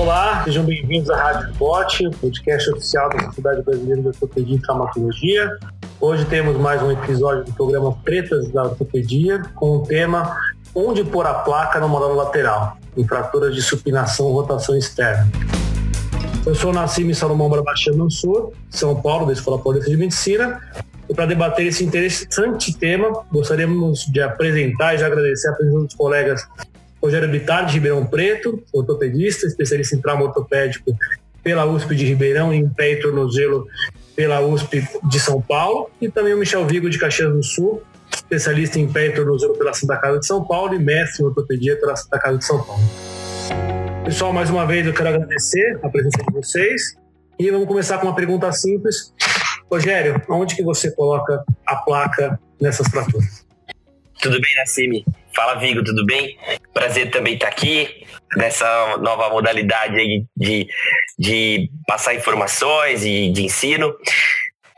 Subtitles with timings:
[0.00, 5.58] Olá, sejam bem-vindos à Rádio Bot, podcast oficial da Sociedade Brasileira de Ortopedia e Traumatologia.
[6.00, 10.40] Hoje temos mais um episódio do programa Pretas da Ortopedia com o tema
[10.74, 15.28] Onde pôr a placa no moral lateral, em fraturas de supinação e rotação externa.
[16.46, 17.50] Eu sou Nassim Salomão
[17.94, 20.62] no Sul, São Paulo, da Escola Paulista de Medicina,
[21.10, 25.94] e para debater esse interessante tema, gostaríamos de apresentar e de agradecer a presença dos
[25.94, 26.48] colegas
[27.02, 30.96] Rogério Bittar, de Ribeirão Preto, ortopedista, especialista em trauma ortopédico
[31.42, 33.66] pela USP de Ribeirão e em pé e tornozelo
[34.14, 37.82] pela USP de São Paulo, e também o Michel Vigo, de Caxias do Sul,
[38.14, 41.76] especialista em pé e tornozelo pela Santa Casa de São Paulo e mestre em ortopedia
[41.80, 42.82] pela Santa Casa de São Paulo.
[44.04, 46.96] Pessoal, mais uma vez eu quero agradecer a presença de vocês
[47.38, 49.14] e vamos começar com uma pergunta simples.
[49.70, 53.46] Rogério, onde que você coloca a placa nessas fraturas?
[54.20, 55.04] Tudo bem, Nassimi?
[55.34, 56.36] Fala, Vigo, tudo bem?
[56.72, 60.66] Prazer também estar aqui nessa nova modalidade de,
[61.18, 63.94] de passar informações e de ensino.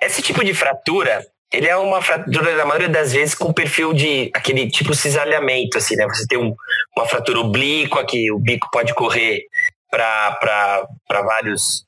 [0.00, 4.30] Esse tipo de fratura, ele é uma fratura, na maioria das vezes, com perfil de
[4.34, 6.06] aquele tipo cisalhamento, assim, né?
[6.06, 6.54] Você tem um,
[6.96, 9.42] uma fratura oblíqua, que o bico pode correr
[9.90, 11.84] para vários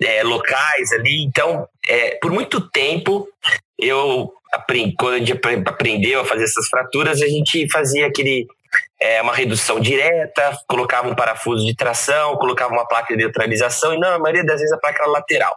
[0.00, 1.24] é, locais ali.
[1.24, 3.26] Então, é, por muito tempo,
[3.82, 4.32] eu
[4.96, 5.32] quando a gente
[5.66, 8.46] aprendeu a fazer essas fraturas, a gente fazia aquele
[9.00, 13.98] é, uma redução direta, colocava um parafuso de tração, colocava uma placa de neutralização, e
[13.98, 15.56] não, a maioria das vezes a placa era lateral.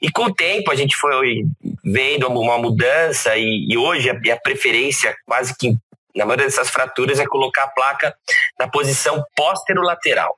[0.00, 1.44] E com o tempo a gente foi
[1.84, 5.74] vendo uma mudança, e, e hoje a, a preferência, quase que
[6.14, 8.14] na maioria dessas fraturas, é colocar a placa
[8.58, 10.36] na posição póstero-lateral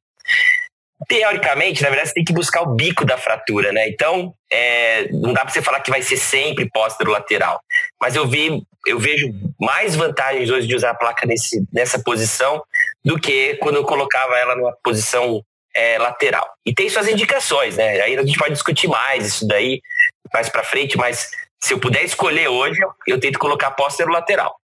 [1.09, 3.89] teoricamente, na verdade, você tem que buscar o bico da fratura, né?
[3.89, 6.69] Então, é, não dá para você falar que vai ser sempre
[7.05, 7.61] lateral.
[8.01, 9.29] Mas eu vi, eu vejo
[9.61, 12.63] mais vantagens hoje de usar a placa nesse, nessa posição
[13.05, 15.43] do que quando eu colocava ela numa posição
[15.75, 16.49] é, lateral.
[16.65, 18.01] E tem suas indicações, né?
[18.01, 19.81] Aí a gente pode discutir mais isso daí
[20.33, 21.31] mais para frente, mas
[21.63, 24.57] se eu puder escolher hoje, eu tento colocar póstero lateral.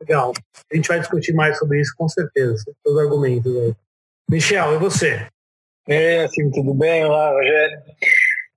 [0.00, 0.32] Legal.
[0.70, 3.74] A gente vai discutir mais sobre isso com certeza, os argumentos aí.
[4.30, 5.26] Michel, e você?
[5.88, 7.04] É, assim, tudo bem?
[7.04, 7.78] Olá, Rogério.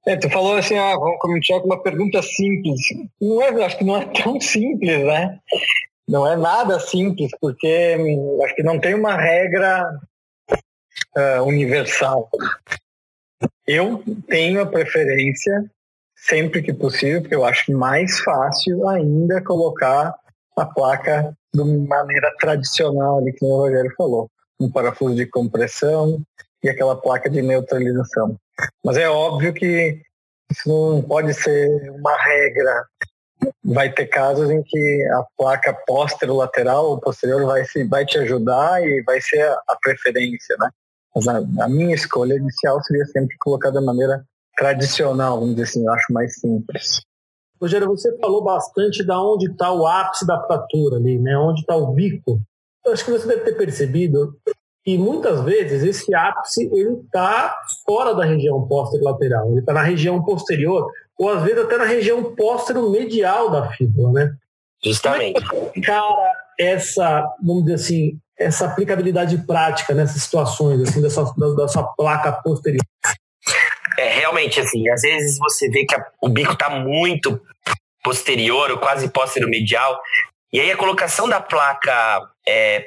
[0.05, 2.79] É, tu falou assim, ah, vamos começar com uma pergunta simples.
[3.19, 5.39] Não é, acho que não é tão simples, né?
[6.07, 9.83] Não é nada simples, porque hum, acho que não tem uma regra
[11.17, 12.29] uh, universal.
[13.65, 15.65] Eu tenho a preferência,
[16.15, 20.13] sempre que possível, porque eu acho mais fácil ainda colocar
[20.55, 24.29] a placa de maneira tradicional, ali, que o Rogério falou
[24.59, 26.21] um parafuso de compressão
[26.63, 28.37] e aquela placa de neutralização.
[28.83, 30.01] Mas é óbvio que
[30.51, 32.85] isso não pode ser uma regra.
[33.63, 35.77] Vai ter casos em que a placa
[36.27, 40.69] lateral ou posterior vai, se, vai te ajudar e vai ser a, a preferência, né?
[41.15, 44.23] Mas a, a, minha escolha inicial seria sempre colocar da maneira
[44.55, 47.01] tradicional, vamos dizer assim, eu acho mais simples.
[47.61, 51.37] Rogério, você falou bastante da onde está o ápice da fratura ali, né?
[51.37, 52.39] Onde está o bico
[52.87, 54.35] acho que você deve ter percebido
[54.83, 57.55] que muitas vezes esse ápice ele está
[57.85, 58.67] fora da região
[59.01, 64.11] lateral, ele está na região posterior ou às vezes até na região póstero-medial da fíbula,
[64.11, 64.35] né?
[64.83, 65.41] Justamente.
[65.75, 71.23] É cara, essa, vamos dizer assim, essa aplicabilidade prática nessas situações, assim, dessa,
[71.55, 72.83] da, sua placa posterior?
[73.97, 77.39] É, realmente, assim, às vezes você vê que a, o bico está muito
[78.03, 79.97] posterior ou quase póstero-medial,
[80.53, 82.85] e aí a colocação da placa é,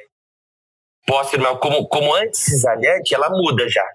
[1.05, 3.85] pós-terminal como, como anti-cisalhante, ela muda já.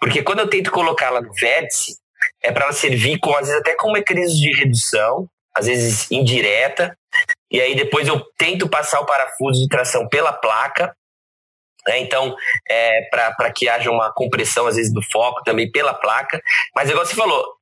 [0.00, 1.98] Porque quando eu tento colocá-la no vértice,
[2.42, 6.96] é para ela servir com, às vezes, até com mecanismos de redução, às vezes indireta,
[7.50, 10.94] e aí depois eu tento passar o parafuso de tração pela placa,
[11.86, 11.98] né?
[11.98, 12.36] então,
[12.68, 16.40] é, para que haja uma compressão, às vezes, do foco também pela placa.
[16.74, 17.57] Mas, igual você falou,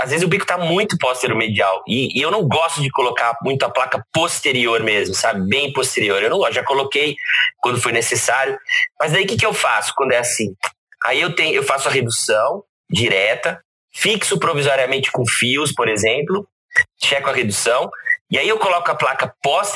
[0.00, 3.36] às vezes o bico tá muito posterior medial e, e, eu não gosto de colocar
[3.42, 5.48] muito a placa posterior mesmo, sabe?
[5.48, 6.20] Bem posterior.
[6.22, 7.14] Eu não gosto, já coloquei
[7.60, 8.58] quando foi necessário.
[8.98, 10.54] Mas daí o que, que eu faço quando é assim?
[11.04, 13.62] Aí eu tenho, eu faço a redução direta,
[13.92, 16.46] fixo provisoriamente com fios, por exemplo,
[17.02, 17.88] checo a redução,
[18.30, 19.32] e aí eu coloco a placa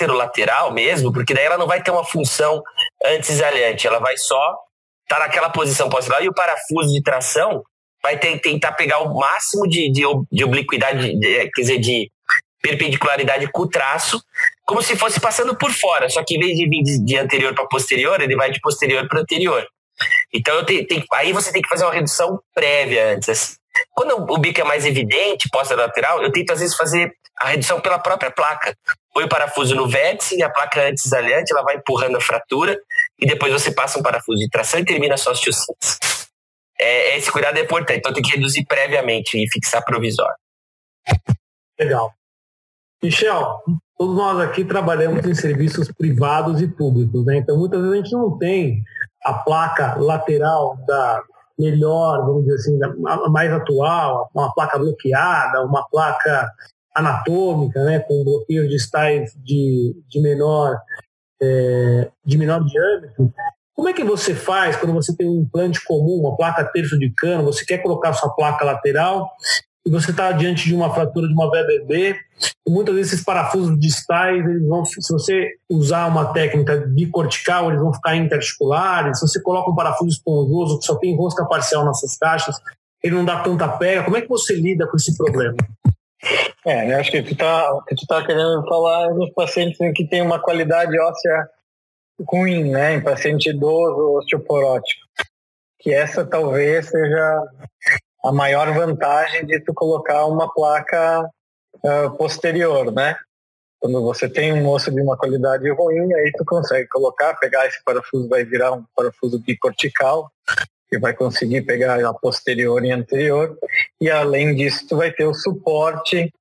[0.09, 2.63] lateral mesmo, porque daí ela não vai ter uma função
[3.05, 4.57] anti-exalhante, ela vai só
[5.03, 7.63] estar tá naquela posição posteral e o parafuso de tração
[8.05, 12.11] vai tentar pegar o máximo de, de, de obliquidade, de, quer dizer, de
[12.63, 14.23] perpendicularidade com o traço,
[14.67, 17.55] como se fosse passando por fora, só que em vez de vir de, de anterior
[17.55, 19.67] para posterior, ele vai de posterior para anterior.
[20.33, 23.29] Então tenho, aí você tem que fazer uma redução prévia antes.
[23.29, 23.55] Assim.
[23.93, 27.81] Quando o bico é mais evidente, posta lateral, eu tento às vezes fazer a redução
[27.81, 28.77] pela própria placa.
[29.13, 32.79] Põe o parafuso no vértice e a placa antes aliante, ela vai empurrando a fratura
[33.19, 36.14] e depois você passa um parafuso de tração e termina só as osteossíntese.
[36.81, 40.37] É, esse cuidado é importante, então tem que reduzir previamente e fixar provisório.
[41.79, 42.13] Legal.
[43.03, 43.61] Michel,
[43.99, 47.39] todos nós aqui trabalhamos em serviços privados e públicos, né?
[47.39, 48.83] Então muitas vezes a gente não tem
[49.25, 51.23] a placa lateral da
[51.59, 56.51] melhor, vamos dizer assim, a mais atual, uma placa bloqueada, uma placa
[56.95, 60.81] anatômica, né, com bloqueios distais de, de menor
[61.43, 63.33] é, de menor diâmetro.
[63.75, 67.11] Como é que você faz quando você tem um implante comum, uma placa terço de
[67.11, 69.31] cano, você quer colocar sua placa lateral
[69.85, 72.17] e você está diante de uma fratura de uma VBB,
[72.67, 77.93] muitas vezes esses parafusos distais, eles vão, se você usar uma técnica bicortical, eles vão
[77.93, 82.57] ficar interarticulares, se você coloca um parafuso esponjoso que só tem rosca parcial nessas caixas,
[83.03, 85.57] ele não dá tanta pega, como é que você lida com esse problema?
[86.65, 90.23] É, eu acho que tu tá, que tu tá querendo falar dos pacientes que tem
[90.23, 91.49] uma qualidade óssea
[92.21, 95.01] ruim, né, em paciente idoso osteoporótico.
[95.79, 97.43] Que essa talvez seja
[98.25, 101.29] a maior vantagem de tu colocar uma placa
[101.77, 103.17] uh, posterior, né?
[103.79, 107.83] Quando você tem um osso de uma qualidade ruim, aí tu consegue colocar, pegar esse
[107.85, 110.33] parafuso, vai virar um parafuso bicortical,
[110.89, 113.59] que vai conseguir pegar a posterior e anterior,
[114.01, 116.33] e além disso tu vai ter o suporte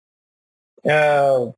[0.85, 1.53] uh,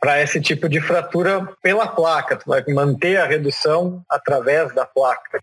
[0.00, 5.38] para esse tipo de fratura pela placa, tu vai manter a redução através da placa.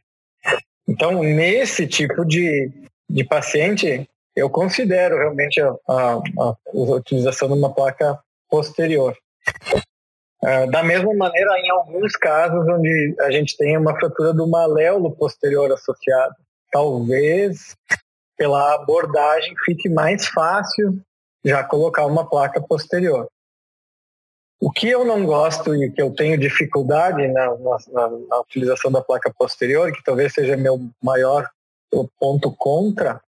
[0.87, 2.71] Então, nesse tipo de,
[3.07, 8.19] de paciente, eu considero realmente a, a, a utilização de uma placa
[8.49, 9.15] posterior.
[10.41, 15.11] Uh, da mesma maneira, em alguns casos onde a gente tem uma fratura do maléolo
[15.15, 16.35] posterior associado,
[16.71, 17.75] talvez
[18.37, 20.99] pela abordagem fique mais fácil
[21.43, 23.27] já colocar uma placa posterior.
[24.59, 29.01] O que eu não gosto e que eu tenho dificuldade na, na, na utilização da
[29.01, 31.47] placa posterior, que talvez seja meu maior
[32.19, 33.21] ponto contra,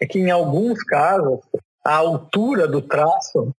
[0.00, 1.40] é que em alguns casos
[1.84, 3.54] a altura do traço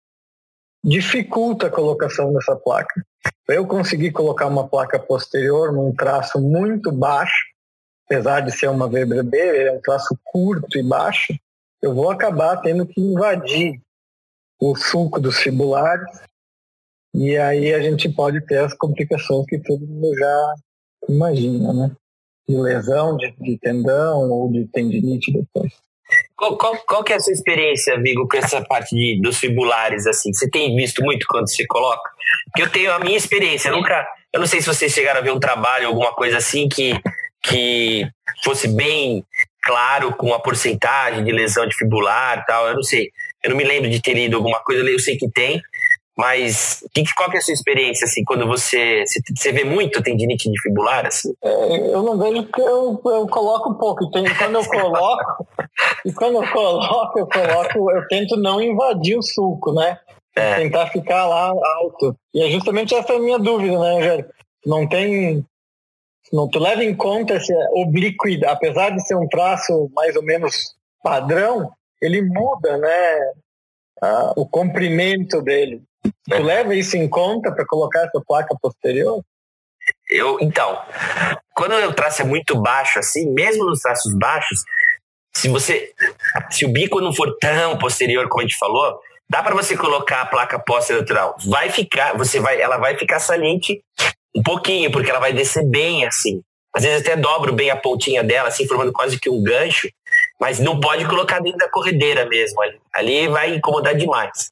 [0.84, 3.06] dificulta a colocação dessa placa.
[3.48, 7.46] Eu conseguir colocar uma placa posterior num traço muito baixo,
[8.06, 11.34] apesar de ser uma VBB, é um traço curto e baixo,
[11.82, 13.80] eu vou acabar tendo que invadir
[14.60, 16.10] o sulco dos fibulares
[17.13, 20.54] e aí a gente pode ter as complicações que todo mundo já
[21.10, 21.92] imagina, né?
[22.48, 25.72] De lesão de, de tendão ou de tendinite depois.
[26.36, 30.08] Qual, qual, qual, que é a sua experiência, Vigo, com essa parte de, dos fibulares,
[30.08, 30.34] assim?
[30.34, 32.10] Você tem visto muito quando você coloca?
[32.46, 34.08] Porque eu tenho a minha experiência, eu nunca...
[34.34, 36.94] Eu não sei se vocês chegaram a ver um trabalho, alguma coisa assim, que,
[37.44, 38.08] que
[38.44, 39.25] fosse bem
[39.62, 43.10] claro com a porcentagem de lesão de fibular e tal, eu não sei.
[43.44, 45.62] Eu não me lembro de ter lido alguma coisa, eu sei que tem,
[46.18, 49.04] mas que, qual que é a sua experiência, assim, quando você,
[49.36, 51.34] você vê muito tendinite de fibular, assim?
[51.44, 54.10] É, eu não vejo porque eu, eu coloco pouco.
[54.12, 55.48] Tem, quando eu coloco,
[56.06, 60.00] e quando eu coloco, eu coloco, eu tento não invadir o sulco, né?
[60.36, 60.56] É.
[60.56, 62.16] Tentar ficar lá alto.
[62.34, 64.25] E é justamente essa a minha dúvida, né, Rogério?
[64.66, 65.46] Não tem.
[66.31, 70.75] Não tu leva em conta essa obliquidade, apesar de ser um traço mais ou menos
[71.04, 71.72] padrão,
[72.02, 73.31] ele muda, né?
[74.02, 75.81] Ah, o comprimento dele.
[76.03, 79.21] Tu leva isso em conta para colocar essa placa posterior?
[80.09, 80.81] Eu, então,
[81.56, 84.63] quando o traço é muito baixo assim, mesmo nos traços baixos,
[85.34, 85.93] se você
[86.50, 90.22] se o bico não for tão posterior como a gente falou, dá para você colocar
[90.22, 93.81] a placa posterior Vai ficar, você vai, ela vai ficar saliente
[94.36, 96.41] um pouquinho, porque ela vai descer bem assim.
[96.74, 99.89] Às vezes até dobro bem a pontinha dela, assim, formando quase que um gancho,
[100.39, 102.62] mas não pode colocar dentro da corredeira mesmo.
[102.62, 104.50] Ali, ali vai incomodar demais.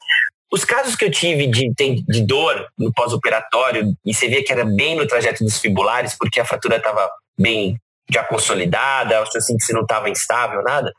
[0.51, 1.72] Os casos que eu tive de,
[2.08, 6.39] de dor no pós-operatório, e você via que era bem no trajeto dos fibulares, porque
[6.39, 7.79] a fratura estava bem
[8.12, 10.91] já consolidada, assim que você não estava instável, nada.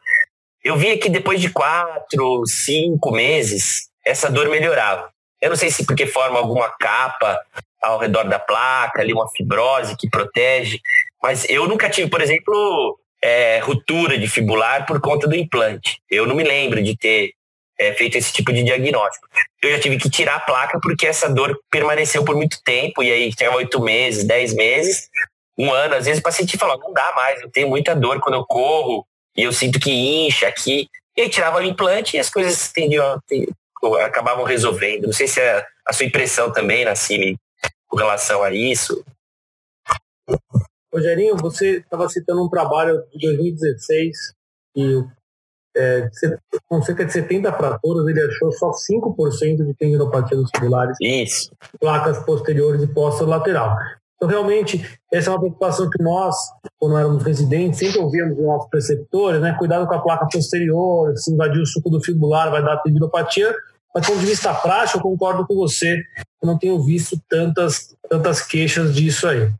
[0.62, 5.10] Eu via que depois de quatro, cinco meses, essa dor melhorava.
[5.40, 7.38] Eu não sei se porque forma alguma capa
[7.82, 10.78] ao redor da placa, ali uma fibrose que protege,
[11.22, 15.98] mas eu nunca tive, por exemplo, é, ruptura de fibular por conta do implante.
[16.10, 17.32] Eu não me lembro de ter
[17.80, 19.26] é, feito esse tipo de diagnóstico.
[19.62, 23.10] Eu já tive que tirar a placa porque essa dor permaneceu por muito tempo, e
[23.10, 25.08] aí tinha oito meses, dez meses,
[25.58, 25.94] um ano.
[25.94, 29.06] Às vezes o paciente falou: não dá mais, eu tenho muita dor quando eu corro,
[29.34, 30.88] e eu sinto que incha aqui.
[31.16, 33.18] E aí tirava o implante e as coisas tendiam,
[34.04, 35.04] acabavam resolvendo.
[35.04, 37.36] Não sei se é a sua impressão também, Nassini,
[37.88, 39.02] com relação a isso.
[40.92, 44.34] Rogerinho, você estava citando um trabalho de 2016
[44.76, 45.02] e
[45.76, 46.08] é,
[46.68, 50.96] com cerca de 70 fraturas, ele achou só 5% de tendinopatia dos fibulares.
[51.00, 51.50] Isso.
[51.80, 53.76] Placas posteriores e lateral.
[54.16, 56.36] Então, realmente, essa é uma preocupação que nós,
[56.78, 59.56] quando éramos residentes, sempre ouvíamos dos nossos preceptores, né?
[59.58, 63.54] Cuidado com a placa posterior, se invadir o suco do fibular vai dar tendinopatia.
[63.94, 66.02] Mas, do ponto de vista prático, eu concordo com você.
[66.42, 69.50] Eu não tenho visto tantas, tantas queixas disso aí.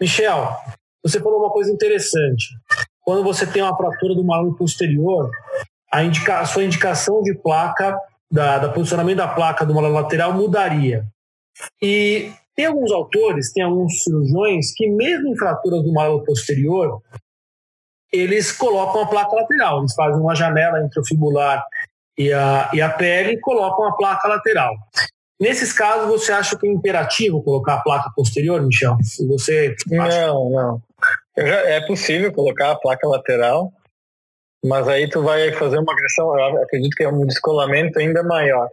[0.00, 0.56] Michel,
[1.02, 2.50] você falou uma coisa interessante.
[3.12, 5.30] Quando você tem uma fratura do maluco posterior,
[5.92, 7.94] a, indica, a sua indicação de placa,
[8.30, 11.04] da, da posicionamento da placa do malalo lateral mudaria.
[11.82, 17.02] E tem alguns autores, tem alguns cirurgiões que, mesmo em fraturas do malo posterior,
[18.10, 19.80] eles colocam a placa lateral.
[19.80, 21.62] Eles fazem uma janela entre o fibular
[22.16, 24.74] e a, e a pele e colocam a placa lateral.
[25.38, 28.96] Nesses casos, você acha que é imperativo colocar a placa posterior, Michel?
[29.28, 30.82] Você não, não.
[31.36, 33.72] É possível colocar a placa lateral,
[34.64, 38.68] mas aí tu vai fazer uma agressão, eu acredito que é um descolamento ainda maior.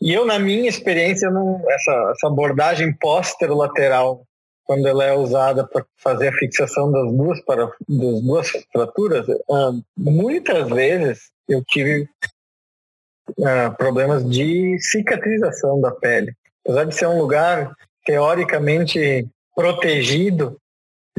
[0.00, 4.24] E eu, na minha experiência, não, essa, essa abordagem póster-lateral,
[4.64, 9.84] quando ela é usada para fazer a fixação das duas, para, das duas fraturas, uh,
[9.96, 12.08] muitas vezes eu tive
[13.30, 16.32] uh, problemas de cicatrização da pele.
[16.64, 17.74] Apesar de ser um lugar
[18.06, 20.56] teoricamente protegido,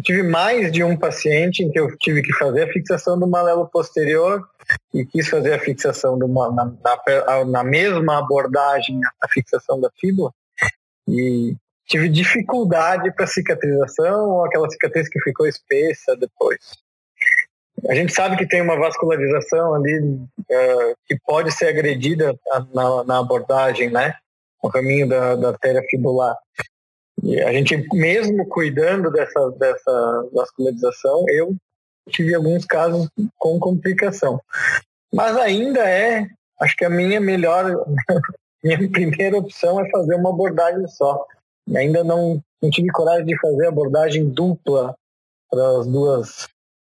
[0.02, 3.28] eu tive mais de um paciente em que eu tive que fazer a fixação do
[3.28, 4.44] malelo posterior
[4.92, 10.34] e quis fazer a fixação do, na, na, na mesma abordagem, a fixação da fíbula,
[11.08, 11.56] e
[11.86, 16.58] tive dificuldade para cicatrização ou aquela cicatriz que ficou espessa depois.
[17.88, 22.36] A gente sabe que tem uma vascularização ali uh, que pode ser agredida
[22.74, 24.16] na, na abordagem, né?
[24.64, 26.36] No caminho da, da artéria fibular.
[27.24, 31.56] E a gente, mesmo cuidando dessa, dessa vascularização, eu
[32.10, 34.40] tive alguns casos com complicação.
[35.14, 36.28] Mas ainda é,
[36.62, 37.66] acho que a minha melhor,
[38.64, 41.26] minha primeira opção é fazer uma abordagem só.
[41.68, 44.96] E ainda não, não tive coragem de fazer abordagem dupla
[45.50, 46.48] para as duas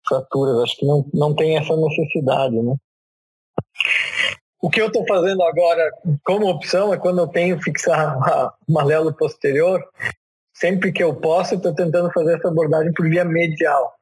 [0.08, 0.64] fraturas.
[0.64, 2.76] Acho que não, não tem essa necessidade, né?
[4.62, 5.92] O que eu estou fazendo agora
[6.24, 8.18] como opção é quando eu tenho fixar
[8.68, 9.84] o malelo posterior,
[10.54, 13.94] sempre que eu posso, estou tentando fazer essa abordagem por via medial.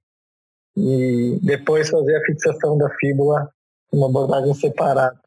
[0.75, 3.49] E depois fazer a fixação da fíbula,
[3.91, 5.17] uma abordagem separada.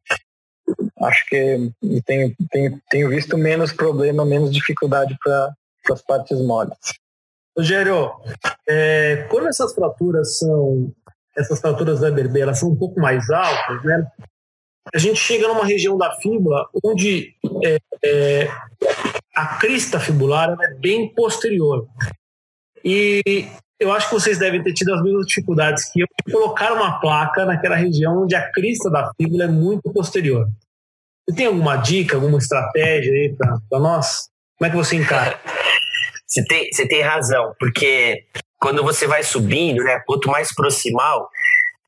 [1.00, 1.72] Acho que
[2.04, 5.52] tenho, tenho, tenho visto menos problema, menos dificuldade para
[5.90, 6.76] as partes moles.
[7.56, 8.12] Rogério,
[8.68, 10.92] é, quando essas fraturas são
[11.36, 14.06] essas fraturas da BRB, elas são um pouco mais altas, né?
[14.94, 17.34] A gente chega numa região da fíbula onde
[17.64, 18.48] é, é,
[19.34, 21.86] a crista fibular é bem posterior.
[22.84, 23.46] E
[23.78, 27.00] eu acho que vocês devem ter tido as mesmas dificuldades que eu de colocar uma
[27.00, 30.48] placa naquela região onde a crista da fíbula é muito posterior.
[31.28, 34.28] Você tem alguma dica, alguma estratégia aí para nós?
[34.58, 35.38] Como é que você encara?
[36.24, 38.24] Você tem, você tem razão, porque
[38.58, 41.28] quando você vai subindo, né, quanto mais proximal,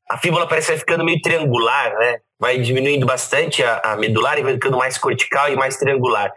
[0.07, 2.19] a fíbula parece vai ficando meio triangular, né?
[2.39, 6.31] Vai diminuindo bastante a, a, medular e vai ficando mais cortical e mais triangular.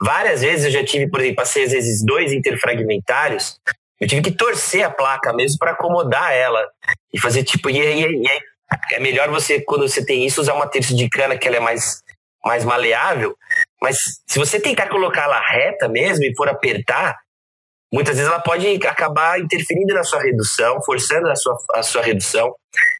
[0.00, 3.58] Várias vezes eu já tive, por exemplo, passei às vezes dois interfragmentários,
[4.02, 6.66] eu tive que torcer a placa mesmo para acomodar ela
[7.14, 8.26] e fazer tipo e, e, e,
[8.90, 11.60] é melhor você quando você tem isso usar uma terça de cana que ela é
[11.60, 12.02] mais
[12.44, 13.36] mais maleável,
[13.80, 17.16] mas se você tentar colocar ela reta mesmo e for apertar,
[17.92, 22.54] muitas vezes ela pode acabar interferindo na sua redução, forçando a sua, a sua redução.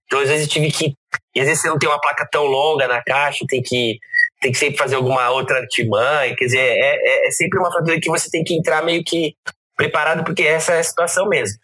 [0.05, 0.95] Então, às vezes, eu tive que.
[1.35, 3.99] E às vezes você não tem uma placa tão longa na caixa, tem que,
[4.41, 6.37] tem que sempre fazer alguma outra artimanha.
[6.37, 9.35] Quer dizer, é, é, é sempre uma fratura que você tem que entrar meio que
[9.75, 11.59] preparado, porque essa é a situação mesmo.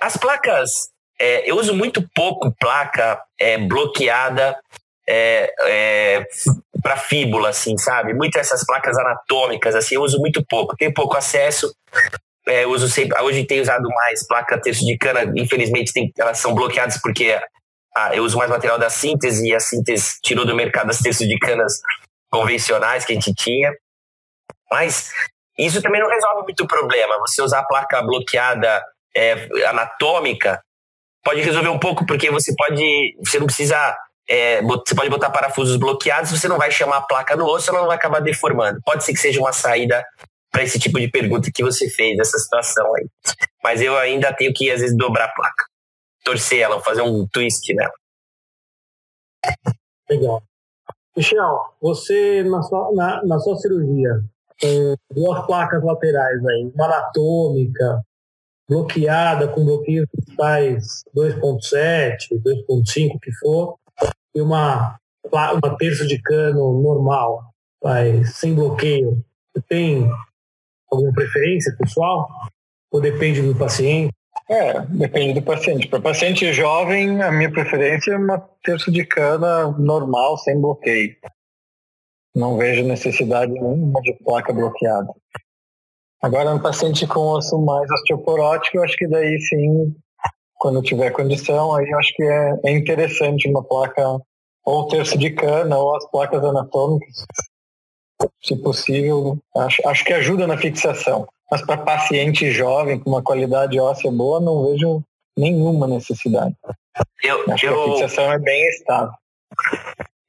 [0.00, 0.90] As placas.
[1.20, 4.56] É, eu uso muito pouco placa é, bloqueada
[5.08, 6.26] é, é,
[6.80, 8.14] para fíbula, assim, sabe?
[8.14, 10.76] Muitas essas placas anatômicas, assim, eu uso muito pouco.
[10.76, 11.74] Tenho pouco acesso.
[12.48, 16.54] É, uso sempre, hoje tenho usado mais placa terço de cana, infelizmente tem, elas são
[16.54, 17.38] bloqueadas porque
[17.96, 21.26] ah, eu uso mais material da síntese e a síntese tirou do mercado as terços
[21.26, 21.80] de canas
[22.30, 23.72] convencionais que a gente tinha.
[24.70, 25.10] Mas
[25.58, 27.18] isso também não resolve muito o problema.
[27.18, 28.84] Você usar a placa bloqueada
[29.16, 30.62] é, anatômica
[31.24, 33.16] pode resolver um pouco, porque você pode.
[33.24, 33.96] Você não precisa.
[34.30, 37.80] É, você pode botar parafusos bloqueados, você não vai chamar a placa no osso, ela
[37.80, 38.78] não vai acabar deformando.
[38.84, 40.04] Pode ser que seja uma saída
[40.50, 43.06] para esse tipo de pergunta que você fez, essa situação aí.
[43.62, 45.64] Mas eu ainda tenho que, às vezes, dobrar a placa,
[46.24, 47.92] torcer ela, fazer um twist nela.
[50.10, 50.42] Legal.
[51.16, 54.22] Michel, você, na sua, na, na sua cirurgia,
[54.60, 58.02] com duas placas laterais aí, uma anatômica,
[58.68, 63.76] bloqueada com bloqueio cristais 2.7, 2.5, que for,
[64.34, 67.52] e uma, uma terça de cano normal,
[67.82, 69.24] vai, sem bloqueio.
[69.52, 70.10] Você tem
[70.90, 72.28] alguma preferência pessoal?
[72.90, 74.12] Ou depende do paciente?
[74.48, 75.88] É, depende do paciente.
[75.88, 81.14] Para paciente jovem, a minha preferência é uma terço de cana normal, sem bloqueio.
[82.34, 85.12] Não vejo necessidade nenhuma de placa bloqueada.
[86.22, 89.94] Agora, no paciente com osso mais osteoporótico, eu acho que daí sim,
[90.56, 94.18] quando tiver condição, aí eu acho que é, é interessante uma placa
[94.64, 97.24] ou terço de cana ou as placas anatômicas.
[98.42, 101.26] Se possível, acho, acho que ajuda na fixação.
[101.50, 105.02] Mas para paciente jovem com uma qualidade óssea boa, não vejo
[105.36, 106.54] nenhuma necessidade.
[107.22, 109.12] Eu, Acho eu, que a fixação é bem estável.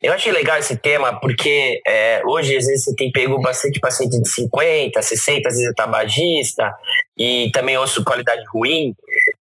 [0.01, 4.22] Eu achei legal esse tema porque é, hoje às vezes você tem pego bastante paciente
[4.22, 6.74] de 50, 60, às vezes é tabagista
[7.17, 8.96] e também osso qualidade ruim.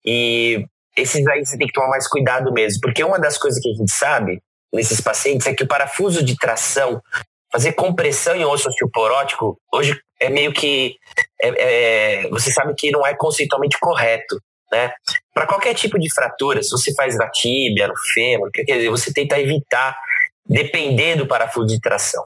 [0.03, 0.65] E
[0.97, 3.73] esses aí você tem que tomar mais cuidado mesmo, porque uma das coisas que a
[3.73, 4.41] gente sabe
[4.73, 7.01] nesses pacientes é que o parafuso de tração,
[7.51, 10.95] fazer compressão em osso osteoporótico, hoje é meio que.
[11.41, 14.39] É, é, você sabe que não é conceitualmente correto.
[14.71, 14.91] Né?
[15.33, 19.11] Para qualquer tipo de fratura, se você faz na tíbia, no fêmur, quer dizer, você
[19.11, 19.97] tenta evitar
[20.45, 22.23] depender do parafuso de tração.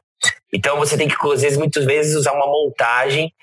[0.54, 3.34] Então você tem que, às vezes, muitas vezes, usar uma montagem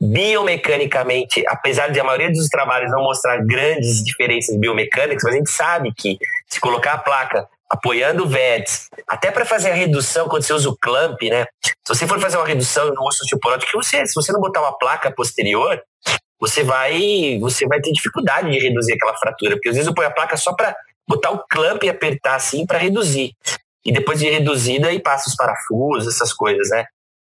[0.00, 5.50] biomecanicamente, apesar de a maioria dos trabalhos não mostrar grandes diferenças biomecânicas, mas a gente
[5.50, 10.42] sabe que se colocar a placa apoiando o vértice, até para fazer a redução quando
[10.42, 11.44] você usa o clamp, né?
[11.62, 14.76] Se você for fazer uma redução no osso osteoporótico, você, se você não botar uma
[14.76, 15.80] placa posterior,
[16.40, 20.08] você vai, você vai ter dificuldade de reduzir aquela fratura, porque às vezes eu ponho
[20.08, 20.74] a placa só para
[21.06, 23.32] botar o clamp e apertar assim para reduzir.
[23.84, 26.84] E depois de reduzida, aí passa os parafusos, essas coisas, né?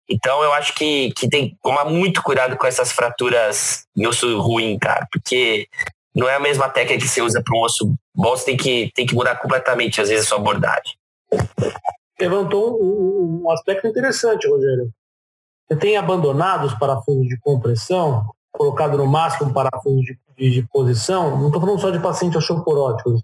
[0.09, 4.41] Então eu acho que, que tem que tomar muito cuidado com essas fraturas em osso
[4.41, 5.67] ruim, cara, porque
[6.15, 9.07] não é a mesma técnica que você usa para um osso você tem que, tem
[9.07, 10.97] que mudar completamente, às vezes, a sua abordagem.
[12.21, 14.91] Levantou um, um aspecto interessante, Rogério.
[15.69, 21.39] Você tem abandonado os parafusos de compressão, colocado no máximo parafusos de, de, de posição?
[21.39, 23.23] Não estou falando só de pacientes osteoporóticos.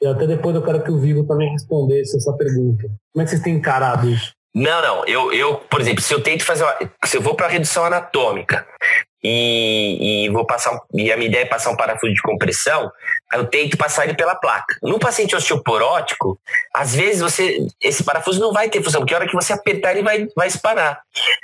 [0.00, 2.84] E até depois eu quero que o Vivo também respondesse essa pergunta.
[3.12, 4.32] Como é que vocês têm encarado isso?
[4.54, 5.04] Não, não.
[5.06, 8.66] Eu, eu por exemplo, se eu tento fazer uma, se eu vou para redução anatômica
[9.22, 12.90] e, e, vou passar e a minha ideia é passar um parafuso de compressão,
[13.32, 14.76] eu tento passar ele pela placa.
[14.82, 16.38] No paciente osteoporótico,
[16.72, 19.92] às vezes você esse parafuso não vai ter função, porque a hora que você apertar
[19.92, 21.00] ele vai, vai espanar.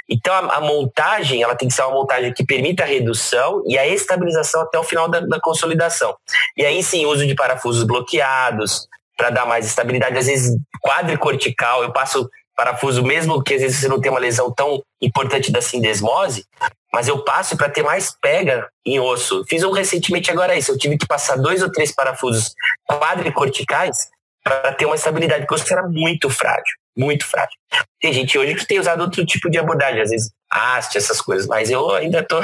[0.09, 3.77] Então a, a montagem ela tem que ser uma montagem que permita a redução e
[3.77, 6.15] a estabilização até o final da, da consolidação.
[6.57, 10.17] E aí sim, uso de parafusos bloqueados para dar mais estabilidade.
[10.17, 14.51] Às vezes quadricortical, eu passo parafuso, mesmo que às vezes você não tenha uma lesão
[14.53, 16.47] tão importante da sindesmose,
[16.93, 19.45] mas eu passo para ter mais pega em osso.
[19.49, 22.55] Fiz um recentemente agora isso, eu tive que passar dois ou três parafusos
[22.89, 24.09] quadricorticais
[24.43, 27.59] para ter uma estabilidade, porque o osso era muito frágil, muito frágil.
[28.01, 31.47] Tem gente hoje que tem usado outro tipo de abordagem, às vezes haste, essas coisas,
[31.47, 32.41] mas eu ainda tô,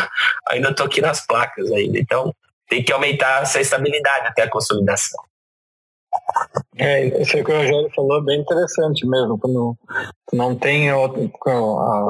[0.49, 2.35] ainda tô aqui nas placas ainda, então
[2.69, 5.23] tem que aumentar essa estabilidade até a consolidação.
[6.77, 9.77] É, isso que o Rogério falou é bem interessante mesmo, quando
[10.33, 10.89] não tem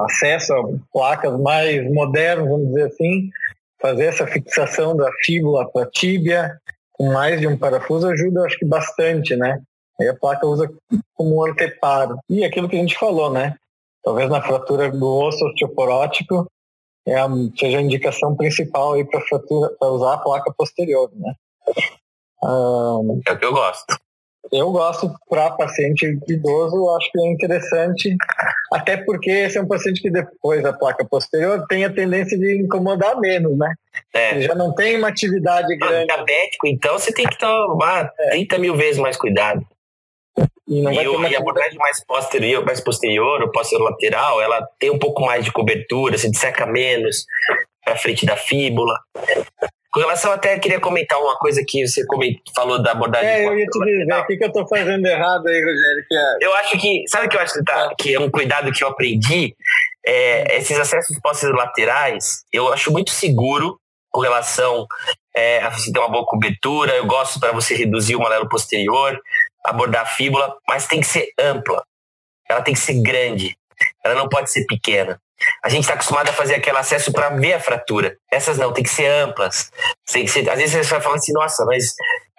[0.05, 3.31] acesso a placas mais modernas, vamos dizer assim,
[3.81, 6.57] fazer essa fixação da fíbula para tíbia
[6.93, 9.61] com mais de um parafuso ajuda, acho que bastante, né?
[9.99, 10.71] Aí a placa usa
[11.15, 12.19] como anteparo.
[12.29, 13.57] E aquilo que a gente falou, né?
[14.03, 16.47] Talvez na fratura do osso osteoporótico
[17.07, 21.35] é a, seja a indicação principal aí para usar a placa posterior, né?
[22.43, 23.97] Um, é o que eu gosto.
[24.51, 28.17] Eu gosto para paciente idoso, acho que é interessante,
[28.73, 32.61] até porque esse é um paciente que depois da placa posterior tem a tendência de
[32.61, 33.75] incomodar menos, né?
[34.15, 34.31] É.
[34.33, 36.07] Ele já não tem uma atividade grande.
[36.07, 38.31] Diabético, então você tem que tomar é.
[38.31, 39.65] 30 mil vezes mais cuidado.
[40.67, 44.67] E, não e, o, e a abordagem mais posterior, mais posterior ou posterior lateral, ela
[44.79, 47.25] tem um pouco mais de cobertura, se disseca menos
[47.85, 48.99] para frente da fíbula.
[49.93, 52.05] Com relação até, queria comentar uma coisa que você
[52.55, 53.29] falou da abordagem.
[53.29, 56.05] É, eu ia te dizer, o que, que eu estou fazendo errado aí, Rogério?
[56.09, 56.47] Que é...
[56.47, 58.85] Eu acho que, sabe o que eu acho que, tá, que é um cuidado que
[58.85, 59.55] eu aprendi?
[60.07, 63.79] É, esses acessos postos laterais, eu acho muito seguro
[64.11, 64.87] com relação
[65.37, 69.21] é, a você ter uma boa cobertura, eu gosto para você reduzir o malelo posterior,
[69.65, 71.83] abordar a fíbula, mas tem que ser ampla,
[72.49, 73.57] ela tem que ser grande,
[74.05, 75.21] ela não pode ser pequena.
[75.63, 78.17] A gente está acostumado a fazer aquele acesso para ver a fratura.
[78.31, 79.71] Essas não, tem que ser amplas.
[80.11, 81.95] Tem que ser, às vezes você vai falar assim, nossa, mas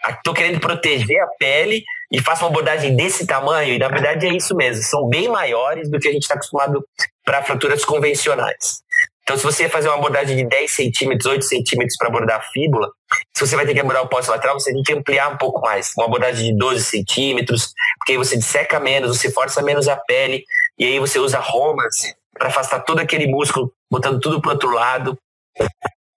[0.10, 4.34] estou querendo proteger a pele e faço uma abordagem desse tamanho, e na verdade é
[4.34, 6.84] isso mesmo, são bem maiores do que a gente está acostumado
[7.24, 8.82] para fraturas convencionais.
[9.24, 12.90] Então, se você fazer uma abordagem de 10 centímetros, 8 centímetros para abordar a fíbula,
[13.34, 15.62] se você vai ter que abordar o pós lateral, você tem que ampliar um pouco
[15.62, 15.92] mais.
[15.96, 20.44] Uma abordagem de 12 centímetros, porque aí você disseca menos, você força menos a pele,
[20.78, 21.96] e aí você usa romas
[22.34, 25.18] para afastar todo aquele músculo, botando tudo para outro lado.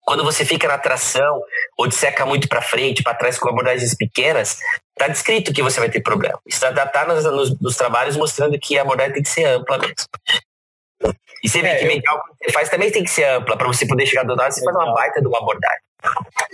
[0.03, 1.41] Quando você fica na tração
[1.79, 4.59] ou seca muito para frente, para trás com abordagens pequenas,
[4.91, 6.39] está descrito que você vai ter problema.
[6.47, 11.15] Está tá nos, nos, nos, trabalhos mostrando que a abordagem tem que ser ampla mesmo.
[11.43, 13.67] E você vê é, que medial que você faz também tem que ser ampla para
[13.67, 15.85] você poder chegar do lado, você faz uma baita de uma abordagem.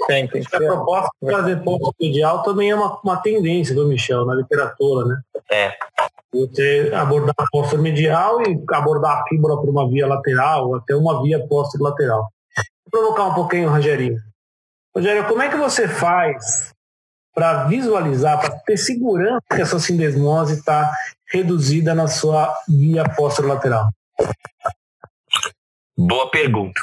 [0.06, 3.86] Tem, tem que A proposta de fazer ponto medial também é uma, uma tendência do
[3.86, 5.20] Michel na literatura, né?
[5.50, 5.76] É.
[6.32, 10.94] Você abordar a posta medial e abordar a fíbula por uma via lateral, ou até
[10.94, 12.30] uma via posta lateral
[12.90, 14.20] provocar um pouquinho, Rogerinho.
[14.94, 16.74] Rogério, como é que você faz
[17.32, 20.92] para visualizar, para ter segurança que a sua sindesmose está
[21.30, 23.04] reduzida na sua via
[23.42, 23.88] lateral?
[25.96, 26.80] Boa pergunta.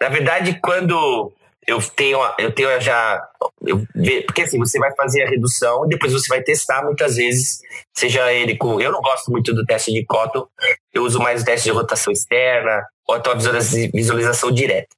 [0.00, 1.32] Na verdade, quando
[1.66, 3.22] eu tenho, eu tenho já.
[3.64, 3.86] Eu,
[4.26, 7.60] porque assim, você vai fazer a redução e depois você vai testar muitas vezes,
[7.94, 8.80] seja ele com.
[8.80, 10.46] Eu não gosto muito do teste de Cotton,
[10.92, 14.88] eu uso mais o teste de rotação externa ou então a visualização direta.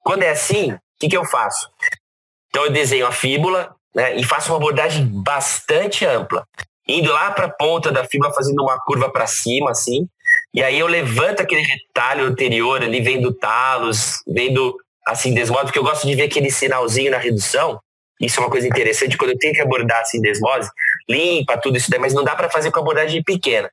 [0.00, 1.68] Quando é assim, o que, que eu faço?
[2.48, 6.44] Então eu desenho a fíbula né, e faço uma abordagem bastante ampla,
[6.86, 10.08] indo lá para a ponta da fíbula, fazendo uma curva para cima, assim.
[10.52, 14.76] E aí eu levanto aquele retalho anterior ali, vendo talos, vendo
[15.08, 17.80] assim, desmodo, porque eu gosto de ver aquele sinalzinho na redução.
[18.20, 20.68] Isso é uma coisa interessante quando eu tenho que abordar assim desmose,
[21.08, 23.70] limpa tudo isso daí, mas não dá para fazer com abordagem pequena.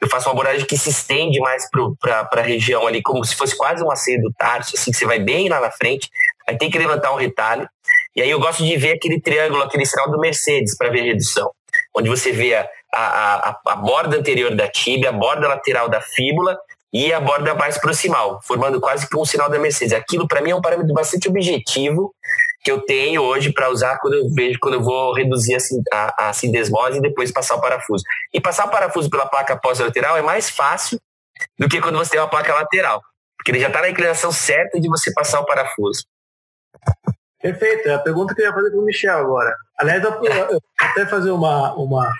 [0.00, 1.68] Eu faço uma abordagem que se estende mais
[2.00, 5.04] para a região ali, como se fosse quase uma ceia do tarso, assim, que você
[5.04, 6.08] vai bem lá na frente,
[6.48, 7.68] aí tem que levantar um retalho.
[8.14, 11.50] E aí eu gosto de ver aquele triângulo, aquele sinal do Mercedes para ver redução,
[11.96, 16.00] onde você vê a, a, a, a borda anterior da tíbia, a borda lateral da
[16.00, 16.56] fíbula
[16.92, 19.92] e a borda mais proximal, formando quase que um sinal da Mercedes.
[19.92, 22.14] Aquilo para mim é um parâmetro bastante objetivo
[22.62, 25.56] que eu tenho hoje para usar quando eu vejo quando eu vou reduzir
[25.92, 28.02] a, a, a sindesmose e depois passar o parafuso.
[28.32, 30.98] E passar o parafuso pela placa pós-lateral é mais fácil
[31.58, 33.02] do que quando você tem uma placa lateral,
[33.36, 36.04] porque ele já está na inclinação certa de você passar o parafuso.
[37.40, 39.54] Perfeito, é a pergunta que eu ia fazer para o Michel agora.
[39.78, 42.12] Aliás, eu, eu até fazer uma, uma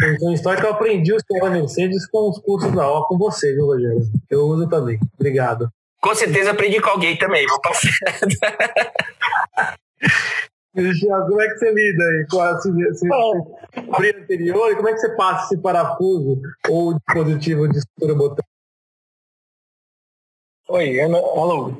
[0.00, 3.52] então, história que eu aprendi o sistema Mercedes com os cursos da O com você,
[3.52, 4.02] viu, Rogério?
[4.30, 4.98] Eu uso também.
[5.18, 5.68] Obrigado.
[6.00, 7.90] Com certeza aprendi com alguém também, vou passar.
[10.72, 12.60] como é que você lida aí com a
[13.96, 18.44] abrir anterior e como é que você passa esse parafuso ou dispositivo de estrutura botão?
[20.68, 21.72] Oi, alô.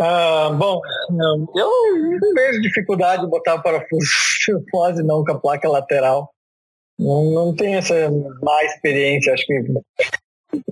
[0.00, 0.80] Ah, bom,
[1.54, 1.70] eu
[2.20, 4.06] não vejo dificuldade de botar o parafuso
[4.70, 6.32] quase não com a placa lateral.
[6.98, 8.10] Não, não tenho essa
[8.42, 9.60] má experiência, acho que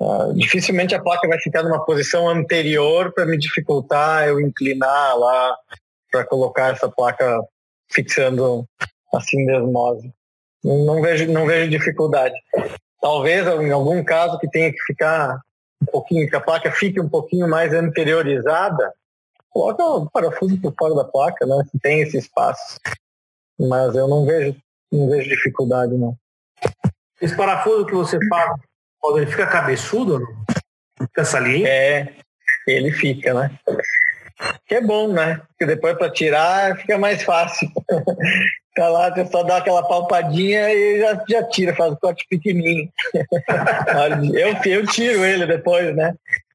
[0.01, 5.57] uh, dificilmente a placa vai ficar numa posição anterior para me dificultar eu inclinar lá
[6.11, 7.43] para colocar essa placa
[7.91, 8.67] fixando
[9.13, 10.13] a sindesmose.
[10.63, 12.35] Não, não, vejo, não vejo dificuldade.
[13.01, 15.39] Talvez em algum caso que tenha que ficar
[15.83, 18.93] um pouquinho, que a placa fique um pouquinho mais anteriorizada,
[19.51, 21.63] coloca o parafuso por fora da placa, né?
[21.71, 22.81] Se tem esse espaço.
[23.59, 24.57] Mas eu não vejo
[24.95, 26.17] não vejo dificuldade, não.
[27.21, 28.53] Esse parafuso que você faz,
[29.17, 30.45] ele fica cabeçudo ou não?
[31.07, 31.67] Fica saliente?
[31.67, 32.15] É,
[32.67, 33.59] ele fica, né?
[34.67, 35.41] Que é bom, né?
[35.49, 37.69] Porque depois para tirar fica mais fácil.
[38.75, 42.91] tá lá, você só dá aquela palpadinha e já, já tira, faz o corte pequenininho.
[44.35, 46.15] eu, eu tiro ele depois, né?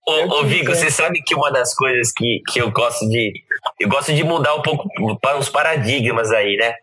[0.10, 3.32] Ô, ô Vigo, você sabe que uma das coisas que, que eu gosto de.
[3.80, 4.90] Eu gosto de mudar um pouco
[5.22, 6.74] para uns paradigmas aí, né?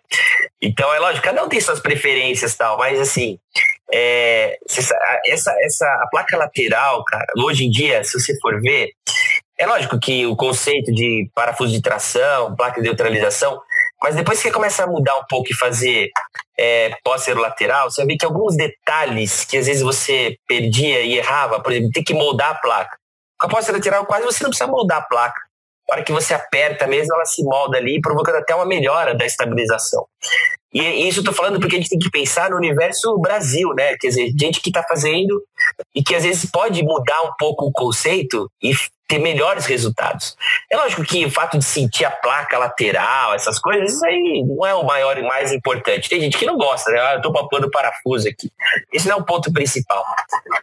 [0.62, 3.38] Então, é lógico, cada um tem suas preferências e tal, mas assim,
[3.92, 4.56] é,
[5.26, 8.90] essa, essa, a placa lateral, cara, hoje em dia, se você for ver,
[9.58, 13.60] é lógico que o conceito de parafuso de tração, placa de neutralização,
[14.02, 16.10] mas depois que você começa a mudar um pouco e fazer
[16.58, 16.90] é,
[17.34, 21.72] lateral, você vai ver que alguns detalhes que às vezes você perdia e errava, por
[21.72, 22.96] exemplo, tem que moldar a placa.
[23.46, 25.40] Com a póster lateral, quase você não precisa moldar a placa.
[25.88, 29.24] A hora que você aperta mesmo, ela se molda ali, provocando até uma melhora da
[29.24, 30.04] estabilização.
[30.74, 33.96] E isso eu tô falando porque a gente tem que pensar no universo Brasil, né?
[34.00, 35.40] Quer dizer, gente que está fazendo
[35.94, 38.72] e que às vezes pode mudar um pouco o conceito e
[39.06, 40.34] ter melhores resultados.
[40.68, 44.66] É lógico que o fato de sentir a placa lateral, essas coisas, isso aí não
[44.66, 46.08] é o maior e mais importante.
[46.08, 46.98] Tem gente que não gosta, né?
[47.00, 48.50] Ah, eu tô papando parafuso aqui.
[48.92, 50.04] Esse não é o ponto principal.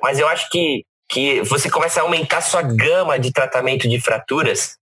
[0.01, 4.77] Mas eu acho que que você começa a aumentar sua gama de tratamento de fraturas,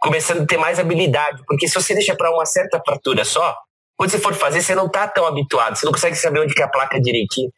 [0.00, 3.56] começando a ter mais habilidade, porque se você deixa para uma certa fratura só,
[3.96, 6.60] quando você for fazer, você não está tão habituado, você não consegue saber onde que
[6.60, 7.50] é a placa direitinho.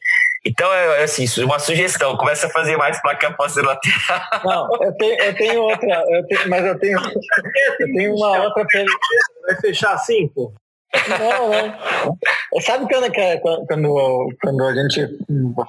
[0.46, 4.20] Então, é, é assim, uma sugestão, começa a fazer mais placa lateral.
[4.44, 6.98] Não, eu tenho, eu tenho outra, eu tenho, mas eu tenho,
[7.80, 8.64] eu tenho uma outra
[9.46, 10.52] Vai fechar assim, pô?
[11.08, 12.60] Não, não.
[12.62, 13.12] Sabe quando,
[13.66, 15.18] quando, quando a gente.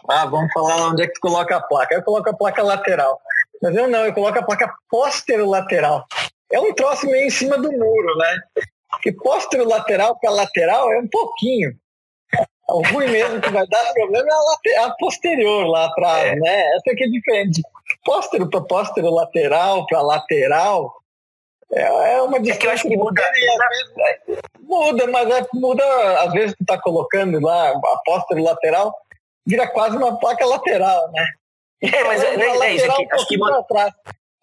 [0.08, 1.96] Ah, vamos falar onde é que tu coloca a placa?
[1.96, 3.20] Eu coloco a placa lateral.
[3.62, 6.06] Mas eu não, eu coloco a placa póstero-lateral.
[6.52, 8.40] É um troço meio em cima do muro, né?
[8.90, 11.76] Porque póstero-lateral para lateral é um pouquinho.
[12.70, 14.28] O ruim mesmo que vai dar problema
[14.66, 16.36] é a, a posterior lá atrás, é.
[16.36, 16.62] né?
[16.76, 17.62] Essa aqui é diferente.
[18.06, 20.94] Póstero para póstero lateral para lateral
[21.74, 22.54] é, é uma distância.
[22.54, 23.22] É que eu acho que muda.
[23.22, 25.84] Vezes, muda, mas é, muda,
[26.22, 28.94] às vezes tu tá colocando lá a póstero lateral,
[29.46, 31.26] vira quase uma placa lateral, né?
[31.82, 33.08] É, mas é, é, é isso aqui.
[33.12, 33.66] Acho que muda,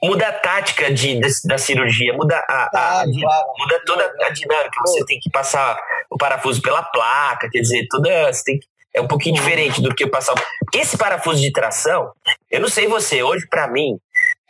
[0.02, 3.52] muda a tática de, de, da cirurgia, muda a, a, a claro.
[3.58, 4.80] muda toda a dinâmica.
[4.86, 5.78] Você tem que passar
[6.10, 8.32] o parafuso pela placa, quer dizer, toda.
[8.32, 10.34] Você tem que, é um pouquinho diferente do que passar.
[10.60, 12.10] Porque esse parafuso de tração,
[12.50, 13.98] eu não sei você, hoje para mim,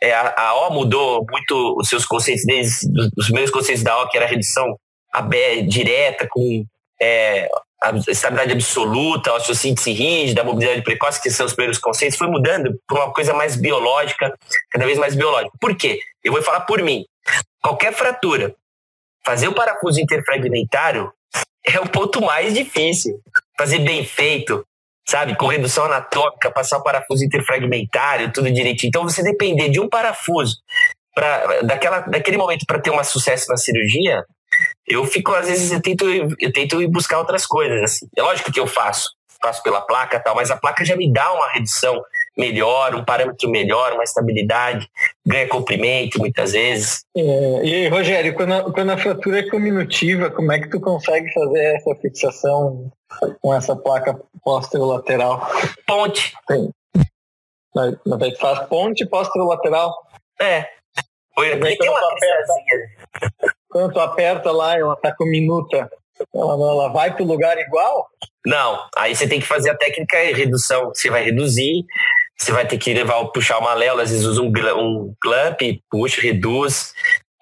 [0.01, 4.17] é, a, O mudou muito os seus conceitos, desde os meus conceitos da O, que
[4.17, 4.77] era a redução
[5.13, 6.63] a B, direta, com
[7.01, 7.47] é,
[7.81, 12.27] a estabilidade absoluta, a osteossíntese rígida, a mobilidade precoce, que são os primeiros conceitos, foi
[12.27, 14.33] mudando para uma coisa mais biológica,
[14.71, 15.55] cada vez mais biológica.
[15.59, 15.99] Por quê?
[16.23, 17.05] Eu vou falar por mim.
[17.61, 18.55] Qualquer fratura,
[19.25, 21.11] fazer o parafuso interfragmentário
[21.65, 23.19] é o ponto mais difícil.
[23.57, 24.65] Fazer bem feito,
[25.09, 25.35] sabe?
[25.35, 28.89] Com redução anatômica, passar o parafuso interfragmentário, tudo direitinho.
[28.89, 30.57] Então, você depender de um parafuso
[31.15, 34.23] para daquela daquele momento para ter um sucesso na cirurgia,
[34.85, 37.81] eu fico, às vezes, eu tento, eu tento ir buscar outras coisas.
[37.81, 38.07] Assim.
[38.17, 39.09] É lógico que eu faço,
[39.41, 42.01] faço pela placa tal, mas a placa já me dá uma redução
[42.37, 44.87] melhor, um parâmetro melhor, uma estabilidade,
[45.25, 47.03] ganha comprimento muitas vezes.
[47.15, 47.21] É,
[47.63, 51.31] e aí, Rogério, quando a, quando a fratura é cominutiva, como é que tu consegue
[51.33, 52.91] fazer essa fixação
[53.41, 55.49] com essa placa posterolateral?
[55.85, 56.33] Ponte.
[56.47, 56.69] Tem.
[57.75, 59.93] Mas, mas faz ponte posterolateral?
[60.41, 60.67] É.
[61.33, 62.53] Foi, tem uma aperta,
[63.69, 65.87] quando tu aperta lá, ela tá com minuta,
[66.33, 68.07] ela, ela vai pro lugar igual?
[68.45, 70.87] Não, aí você tem que fazer a técnica de redução.
[70.87, 71.85] Você vai reduzir,
[72.37, 76.21] você vai ter que levar, puxar uma léula, às vezes usa um, um clamp, puxa,
[76.21, 76.93] reduz,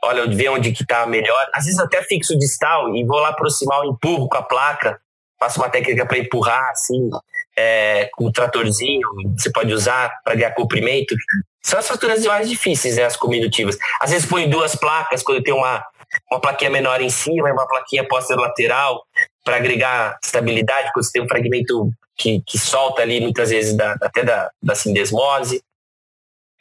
[0.03, 1.45] olha, vê onde que tá melhor.
[1.53, 4.99] Às vezes até fixo distal e vou lá aproximar, empurro com a placa,
[5.39, 7.09] faço uma técnica para empurrar, assim,
[7.57, 11.15] é, com o tratorzinho, você pode usar para ganhar comprimento.
[11.61, 13.77] São as fraturas mais difíceis, né, as cominutivas.
[13.99, 15.83] Às vezes põe duas placas, quando tem uma
[16.31, 18.05] uma plaquinha menor em cima e uma plaquinha
[18.37, 19.03] lateral
[19.43, 23.95] para agregar estabilidade, quando você tem um fragmento que, que solta ali muitas vezes da,
[24.01, 25.63] até da, da sindesmose.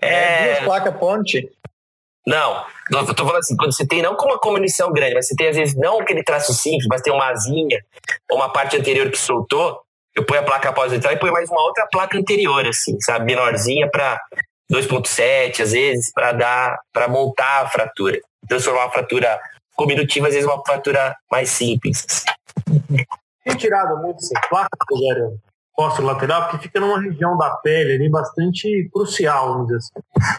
[0.00, 0.52] É, é...
[0.54, 1.50] duas placas ponte?
[2.26, 5.36] Não, eu tô falando assim, quando você tem não com uma comunição grande, mas você
[5.36, 7.78] tem às vezes não aquele traço simples, mas tem uma asinha
[8.30, 9.82] ou uma parte anterior que soltou,
[10.14, 13.26] eu ponho a placa após entrar e ponho mais uma outra placa anterior, assim, sabe,
[13.26, 14.18] menorzinha para
[14.72, 19.40] 2.7 às vezes, para dar, para montar a fratura transformar uma fratura
[19.74, 22.24] cominutiva, às vezes uma fratura mais simples.
[23.44, 25.38] Tem tirado muito essa placa, Rogério,
[26.00, 30.35] lateral, porque fica numa região da pele ali bastante crucial, vamos dizer assim.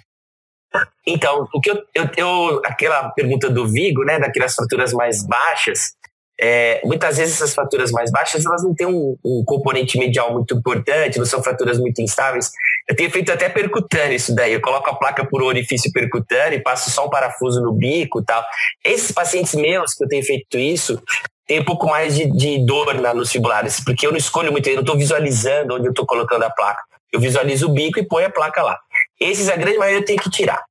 [1.07, 5.95] Então, o que eu, eu, eu, aquela pergunta do Vigo, né, daquelas fraturas mais baixas,
[6.39, 10.53] é, muitas vezes essas fraturas mais baixas elas não têm um, um, componente medial muito
[10.55, 12.51] importante, não são fraturas muito instáveis.
[12.89, 14.51] Eu tenho feito até percutâneo isso daí.
[14.51, 18.43] Eu coloco a placa por orifício percutâneo e passo só um parafuso no bico tal.
[18.83, 21.01] Esses pacientes meus que eu tenho feito isso,
[21.47, 24.67] tem um pouco mais de, de dor na, nos fibulares, porque eu não escolho muito,
[24.67, 26.83] eu não estou visualizando onde eu estou colocando a placa.
[27.11, 28.77] Eu visualizo o bico e ponho a placa lá.
[29.19, 30.63] Esses, a grande maioria, eu tenho que tirar.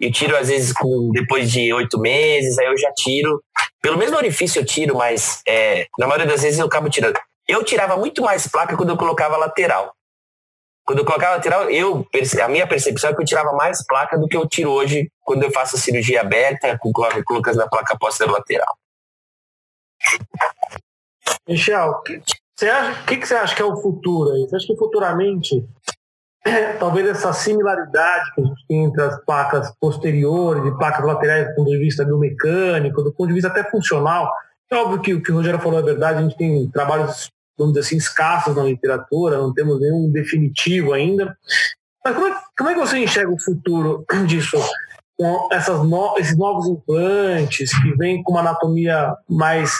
[0.00, 3.42] Eu tiro, às vezes, com, depois de oito meses, aí eu já tiro.
[3.80, 7.18] Pelo mesmo orifício eu tiro, mas é, na maioria das vezes eu acabo tirando.
[7.46, 9.94] Eu tirava muito mais placa quando eu colocava lateral.
[10.84, 12.06] Quando eu colocava lateral, eu,
[12.42, 15.42] a minha percepção é que eu tirava mais placa do que eu tiro hoje quando
[15.42, 16.78] eu faço a cirurgia aberta,
[17.24, 18.76] colocando na placa posterior lateral.
[21.48, 22.20] Michel, o que,
[23.06, 24.42] que, que, você acha que é o futuro aí?
[24.48, 25.64] Você acha que futuramente
[26.78, 31.54] talvez essa similaridade que a gente tem entre as placas posteriores e placas laterais do
[31.56, 34.32] ponto de vista biomecânico, do ponto de vista até funcional.
[34.70, 37.74] É óbvio que o que o Rogério falou é verdade, a gente tem trabalhos, vamos
[37.74, 41.36] dizer assim, escassos na literatura, não temos nenhum definitivo ainda.
[42.04, 44.56] Mas como é, como é que você enxerga o futuro disso?
[45.18, 49.72] Com essas no, esses novos implantes que vêm com uma anatomia mais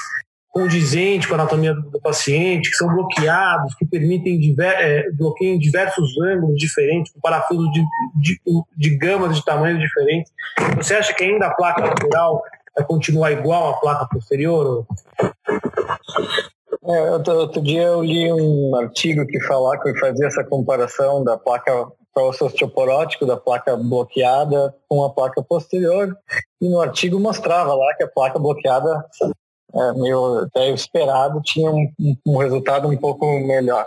[0.56, 5.04] condizente com a anatomia do, do paciente, que são bloqueados, que permitem diver, é,
[5.58, 8.40] diversos ângulos diferentes, com parafusos de, de,
[8.74, 10.32] de gamas de tamanhos diferentes.
[10.76, 12.42] Você acha que ainda a placa lateral
[12.74, 14.86] vai continuar igual à placa posterior?
[16.88, 21.36] É, outro, outro, dia eu li um artigo que falava que fazia essa comparação da
[21.36, 21.86] placa
[22.22, 26.16] osso osteoporótico da placa bloqueada com a placa posterior
[26.60, 29.04] e no artigo mostrava lá que a placa bloqueada
[29.74, 31.92] é, meio até esperado, tinha um,
[32.26, 33.86] um, resultado um pouco melhor.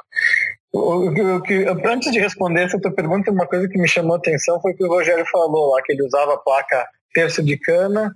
[0.71, 4.17] O, o, que, antes de responder essa tua pergunta, uma coisa que me chamou a
[4.17, 8.15] atenção foi que o Rogério falou lá, que ele usava a placa terço de cana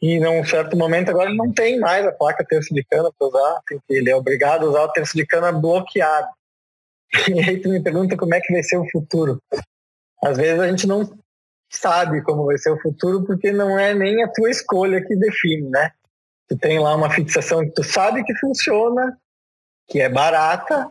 [0.00, 3.28] e num certo momento agora ele não tem mais a placa terço de cana para
[3.28, 6.28] usar, ele é obrigado a usar o terço de cana bloqueado.
[7.28, 9.42] E aí tu me pergunta como é que vai ser o futuro.
[10.22, 11.10] Às vezes a gente não
[11.70, 15.68] sabe como vai ser o futuro porque não é nem a tua escolha que define,
[15.70, 15.90] né?
[16.48, 19.16] Tu tem lá uma fixação que tu sabe que funciona,
[19.88, 20.88] que é barata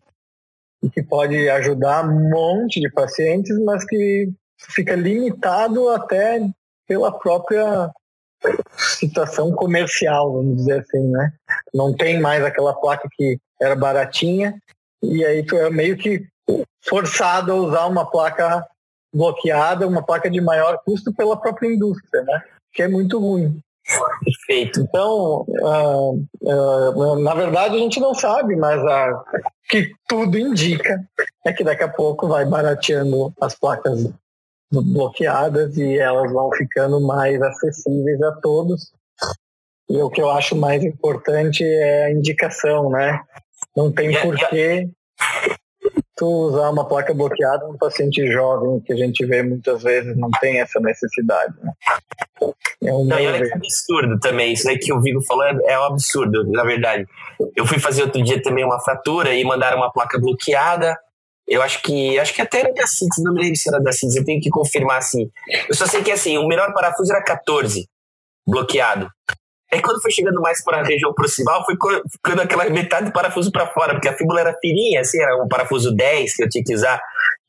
[0.81, 6.41] e que pode ajudar um monte de pacientes, mas que fica limitado até
[6.87, 7.91] pela própria
[8.77, 11.33] situação comercial, vamos dizer assim, né?
[11.73, 14.57] Não tem mais aquela placa que era baratinha
[15.01, 16.25] e aí tu é meio que
[16.87, 18.65] forçado a usar uma placa
[19.13, 22.41] bloqueada, uma placa de maior custo pela própria indústria, né?
[22.73, 23.59] Que é muito ruim.
[24.23, 24.81] Perfeito.
[24.81, 29.23] Então, uh, uh, na verdade, a gente não sabe, mas uh,
[29.67, 31.03] que tudo indica
[31.45, 34.07] é que daqui a pouco vai barateando as placas
[34.71, 38.91] bloqueadas e elas vão ficando mais acessíveis a todos.
[39.89, 43.19] E o que eu acho mais importante é a indicação, né?
[43.79, 44.89] Não tem porquê
[46.17, 50.29] tu usar uma placa bloqueada num paciente jovem, que a gente vê muitas vezes não
[50.41, 51.53] tem essa necessidade.
[51.63, 51.71] Né?
[52.83, 54.51] É um não, olha que absurdo também.
[54.51, 57.07] Isso aí que o Vigo falou é, é um absurdo, na verdade.
[57.55, 60.97] Eu fui fazer outro dia também uma fratura e mandaram uma placa bloqueada.
[61.47, 63.93] Eu acho que acho que até era da CITES, não me lembro se era da
[63.93, 65.31] CITES, eu tenho que confirmar assim.
[65.69, 67.87] Eu só sei que assim, o menor parafuso era 14
[68.45, 69.09] bloqueado.
[69.71, 71.75] Aí quando foi chegando mais para a região proximal, foi
[72.11, 75.47] ficando aquela metade do parafuso para fora, porque a fíbula era fininha, assim, era um
[75.47, 76.99] parafuso 10 que eu tinha que usar.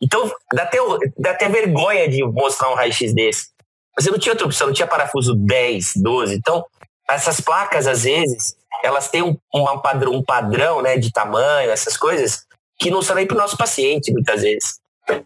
[0.02, 0.78] Então, dá até,
[1.18, 3.48] dá até vergonha de mostrar um raio-x desse.
[3.96, 6.35] Mas eu não tinha outra opção, não tinha parafuso 10, 12.
[6.35, 6.64] Então,
[7.09, 9.37] essas placas, às vezes, elas têm um,
[9.83, 12.44] padrão, um padrão né, de tamanho, essas coisas,
[12.78, 14.78] que não são nem para o nosso paciente, muitas vezes.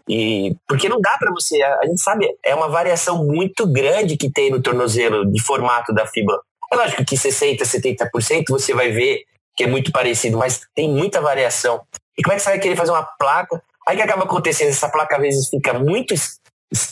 [0.09, 4.17] E porque não dá para você, a, a gente sabe, é uma variação muito grande
[4.17, 6.37] que tem no tornozelo de formato da fibra.
[6.71, 9.23] É lógico que 60%, 70% você vai ver
[9.55, 11.81] que é muito parecido, mas tem muita variação.
[12.17, 13.61] E como é que você vai querer fazer uma placa?
[13.87, 16.13] Aí que acaba acontecendo, essa placa às vezes fica muito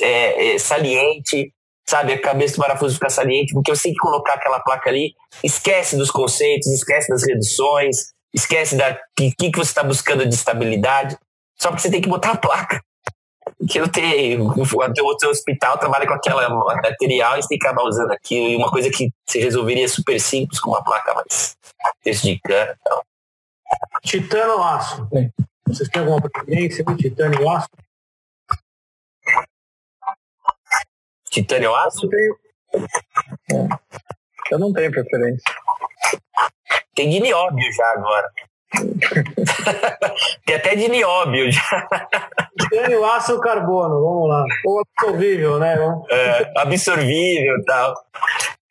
[0.02, 1.52] é, é, saliente,
[1.86, 2.14] sabe?
[2.14, 5.98] A cabeça do parafuso fica saliente, porque você tem que colocar aquela placa ali, esquece
[5.98, 11.18] dos conceitos, esquece das reduções, esquece da que, que você está buscando de estabilidade,
[11.60, 12.82] só porque você tem que botar a placa
[13.68, 14.40] que não tem.
[14.40, 18.50] O teu hospital trabalha com aquela material e você tem que acabar usando aquilo.
[18.50, 21.56] E uma coisa que se resolveria super simples com uma placa mais
[22.04, 22.78] texto de cana.
[22.82, 23.04] Então.
[24.04, 25.08] Titânio ou aço?
[25.68, 27.70] Vocês têm alguma preferência de titânio ou aço?
[31.30, 32.06] Titânio ou aço?
[32.06, 32.90] Eu não
[33.48, 33.80] tenho,
[34.52, 35.44] eu não tenho preferência.
[36.96, 38.32] Tem de nióbio já agora.
[40.46, 41.50] Tem até de nióbio.
[42.60, 44.46] Titânio, aço ou carbono, vamos lá.
[44.66, 45.78] Ou absorvível, né?
[46.10, 47.94] É, absorvível e tal.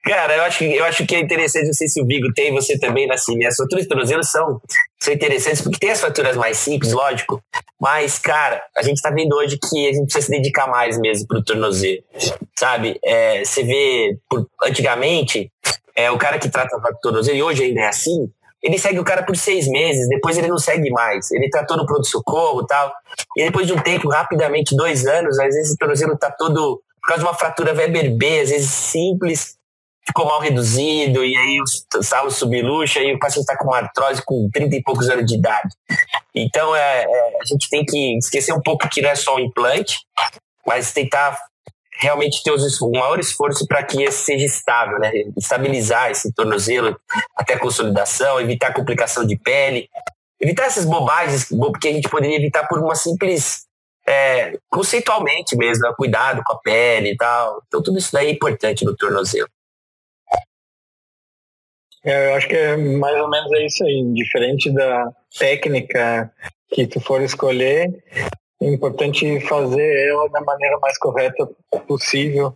[0.04, 2.76] Cara, eu acho, eu acho que é interessante, não sei se o Vigo tem, você
[2.76, 3.46] também, assim, né?
[3.46, 4.60] As fraturas de tornozelo são,
[5.00, 7.40] são interessantes, porque tem as fraturas mais simples, lógico,
[7.80, 11.28] mas, cara, a gente tá vendo hoje que a gente precisa se dedicar mais mesmo
[11.28, 12.02] pro tornozelo,
[12.58, 12.98] sabe?
[13.04, 15.48] É, você vê, por, antigamente,
[15.94, 18.28] é, o cara que trata o tornozelo, e hoje ainda é assim,
[18.62, 21.30] ele segue o cara por seis meses, depois ele não segue mais.
[21.32, 22.92] Ele tratou no pronto-socorro e tal.
[23.36, 27.08] E depois de um tempo, rapidamente, dois anos, às vezes o tornozelo tá todo, por
[27.08, 29.56] causa de uma fratura Weber B, às vezes simples,
[30.06, 34.48] ficou mal reduzido, e aí o salo subluxa, e o paciente está com artrose com
[34.52, 35.74] 30 e poucos anos de idade.
[36.34, 39.40] Então, é, é, a gente tem que esquecer um pouco que não é só o
[39.40, 39.96] implante,
[40.66, 41.36] mas tentar
[42.02, 45.12] realmente ter o maior esforço para que esse seja estável, né?
[45.36, 46.98] Estabilizar esse tornozelo
[47.36, 49.88] até a consolidação, evitar complicação de pele,
[50.40, 51.48] evitar essas bobagens
[51.80, 53.66] que a gente poderia evitar por uma simples
[54.06, 55.94] é, conceitualmente mesmo, né?
[55.96, 57.62] cuidado com a pele e tal.
[57.68, 59.48] Então tudo isso daí é importante no tornozelo.
[62.04, 64.12] É, eu acho que é mais ou menos é isso aí.
[64.12, 66.32] Diferente da técnica
[66.68, 67.88] que tu for escolher,
[68.62, 71.48] é importante fazer ela da maneira mais correta
[71.86, 72.54] possível,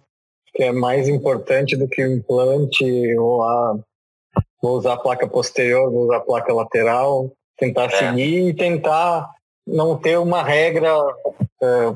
[0.54, 2.84] que é mais importante do que o implante
[3.18, 3.76] ou a
[4.62, 7.90] vou usar a placa posterior, vou usar a placa lateral, tentar é.
[7.90, 9.30] seguir e tentar
[9.66, 10.92] não ter uma regra,
[11.62, 11.92] é,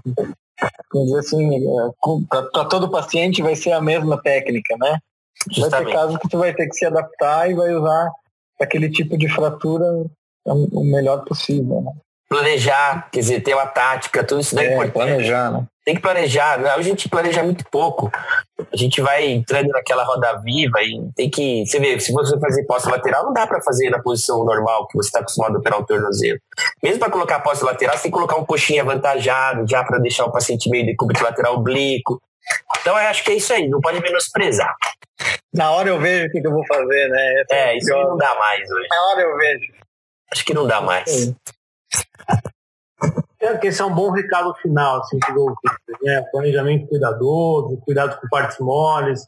[0.93, 1.91] vamos dizer assim, é,
[2.29, 4.99] para todo paciente vai ser a mesma técnica, né?
[5.51, 5.71] Justamente.
[5.71, 8.11] Vai ter casos que tu vai ter que se adaptar e vai usar
[8.61, 10.05] aquele tipo de fratura
[10.45, 11.93] o melhor possível, né?
[12.31, 14.93] Planejar, quer dizer, ter uma tática, tudo isso daí é, é importante.
[14.93, 15.67] planejar, né?
[15.85, 16.71] Tem que planejar, né?
[16.71, 18.11] a gente planeja muito pouco.
[18.73, 21.67] A gente vai entrando naquela roda viva e tem que.
[21.67, 24.97] Você vê, se você fazer posse lateral, não dá para fazer na posição normal que
[24.97, 26.39] você está acostumado a operar o tornozelo.
[26.81, 30.27] Mesmo para colocar posse lateral, você tem que colocar um coxinha avantajado, já para deixar
[30.27, 32.21] o paciente meio de cúbito lateral oblíquo.
[32.81, 34.73] Então eu acho que é isso aí, não pode menosprezar.
[35.53, 37.41] Na hora eu vejo o que, que eu vou fazer, né?
[37.41, 38.89] Essa é, isso não dá mais hoje.
[38.89, 39.73] Na hora eu vejo.
[40.33, 41.35] Acho que não dá mais.
[43.41, 45.55] É, que esse é um bom recado final, assim, que eu,
[46.03, 46.21] né?
[46.31, 49.27] Planejamento cuidadoso, cuidado com partes moles,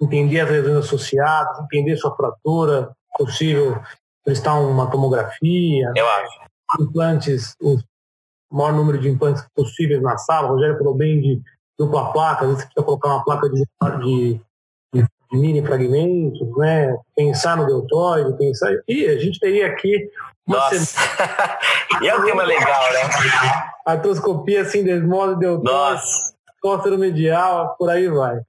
[0.00, 3.78] entender as lesões associadas, entender sua fratura, possível
[4.24, 5.92] prestar uma tomografia.
[5.94, 6.40] Eu acho.
[6.80, 7.76] Implantes, o
[8.50, 10.48] maior número de implantes possíveis na sala.
[10.48, 11.42] O Rogério falou bem de
[11.78, 13.64] dupla placa, às vezes você precisa colocar uma placa de,
[14.00, 14.40] de,
[14.94, 16.96] de, de mini fragmentos, né?
[17.14, 18.70] Pensar no deltoide, pensar.
[18.88, 20.10] E a gente teria aqui
[20.46, 20.98] nossa.
[22.02, 23.00] e é um tema legal, né?
[23.86, 26.34] Artroscopia, assim, desmodo, deu Nossa.
[26.60, 28.40] cócero medial, por aí vai.